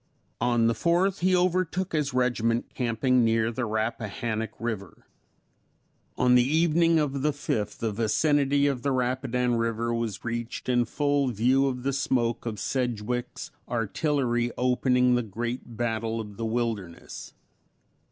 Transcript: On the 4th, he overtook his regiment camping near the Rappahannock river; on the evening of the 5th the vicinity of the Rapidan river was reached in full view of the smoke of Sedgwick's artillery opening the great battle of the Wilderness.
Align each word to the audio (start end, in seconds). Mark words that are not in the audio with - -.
On 0.41 0.65
the 0.65 0.73
4th, 0.73 1.19
he 1.19 1.35
overtook 1.35 1.93
his 1.93 2.11
regiment 2.11 2.73
camping 2.73 3.23
near 3.23 3.51
the 3.51 3.65
Rappahannock 3.67 4.49
river; 4.59 5.05
on 6.17 6.33
the 6.33 6.41
evening 6.43 6.97
of 6.97 7.21
the 7.21 7.29
5th 7.31 7.77
the 7.77 7.91
vicinity 7.91 8.65
of 8.65 8.81
the 8.81 8.91
Rapidan 8.91 9.53
river 9.57 9.93
was 9.93 10.25
reached 10.25 10.67
in 10.67 10.85
full 10.85 11.27
view 11.27 11.67
of 11.67 11.83
the 11.83 11.93
smoke 11.93 12.47
of 12.47 12.59
Sedgwick's 12.59 13.51
artillery 13.69 14.51
opening 14.57 15.13
the 15.13 15.21
great 15.21 15.77
battle 15.77 16.19
of 16.19 16.35
the 16.35 16.45
Wilderness. 16.45 17.33